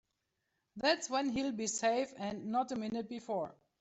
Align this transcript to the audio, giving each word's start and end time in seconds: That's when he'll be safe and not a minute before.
That's 0.77 1.11
when 1.11 1.29
he'll 1.29 1.51
be 1.51 1.67
safe 1.67 2.11
and 2.17 2.47
not 2.47 2.71
a 2.71 2.75
minute 2.75 3.07
before. 3.07 3.53